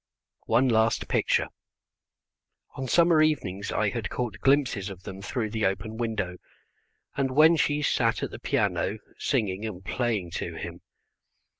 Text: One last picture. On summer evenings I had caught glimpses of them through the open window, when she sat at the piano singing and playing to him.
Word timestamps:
One 0.47 0.67
last 0.67 1.07
picture. 1.07 1.49
On 2.73 2.87
summer 2.87 3.21
evenings 3.21 3.71
I 3.71 3.89
had 3.89 4.09
caught 4.09 4.39
glimpses 4.39 4.89
of 4.89 5.03
them 5.03 5.21
through 5.21 5.51
the 5.51 5.67
open 5.67 5.95
window, 5.97 6.37
when 7.15 7.55
she 7.55 7.83
sat 7.83 8.23
at 8.23 8.31
the 8.31 8.39
piano 8.39 8.97
singing 9.19 9.63
and 9.63 9.85
playing 9.85 10.31
to 10.41 10.55
him. 10.55 10.81